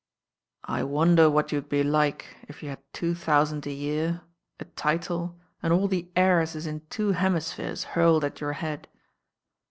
"I 0.65 0.81
wonder 0.83 1.29
what 1.29 1.51
you'd 1.51 1.69
be 1.69 1.83
like 1.83 2.25
if 2.49 2.63
you 2.63 2.69
had 2.69 2.79
two 2.91 3.13
thou 3.13 3.43
sand 3.43 3.67
a 3.67 3.71
year, 3.71 4.21
a 4.59 4.65
title, 4.65 5.39
and 5.61 5.71
all 5.71 5.87
the 5.87 6.09
heiresses 6.15 6.65
in 6.65 6.81
two 6.89 7.11
hemispheres 7.11 7.83
hurled 7.83 8.23
at 8.25 8.41
your 8.41 8.53
head." 8.53 8.87